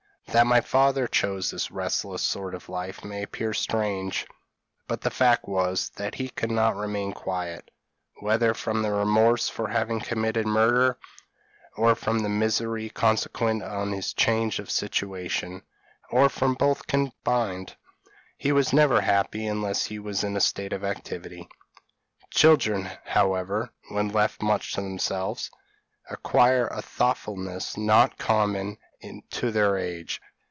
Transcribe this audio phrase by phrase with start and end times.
[0.27, 4.25] That my father chose this restless sort of life may appear strange,
[4.87, 7.69] but the fact was, that he could not remain quiet;
[8.21, 10.97] whether from the remorse for having committed murder,
[11.75, 15.63] or from the misery consequent on his change of situation,
[16.11, 17.75] or from both combined,
[18.37, 21.49] he was never happy unless he was in a state of activity.
[22.29, 25.51] Children, however, when left much to themselves,
[26.09, 28.77] acquire a thoughtfulness not common
[29.31, 30.21] to their age.